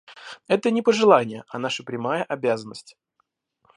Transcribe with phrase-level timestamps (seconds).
[0.47, 2.97] Это не пожелание, а наша прямая обязанность.